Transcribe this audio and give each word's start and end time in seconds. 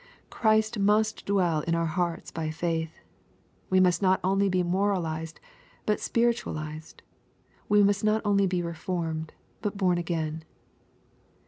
Christ 0.31 0.79
must 0.79 1.27
dwell 1.27 1.59
in 1.59 1.75
our 1.75 1.85
hearts 1.85 2.31
by 2.31 2.47
faiih. 2.49 2.89
We 3.69 3.79
must 3.79 4.01
not 4.01 4.19
only 4.23 4.49
be 4.49 4.63
moralized, 4.63 5.39
but 5.85 5.99
spiritualized. 5.99 7.03
We 7.69 7.83
must 7.83 8.03
not 8.03 8.23
only 8.25 8.47
be 8.47 8.63
reformed, 8.63 9.35
but 9.61 9.77
born 9.77 9.99
again. 9.99 10.43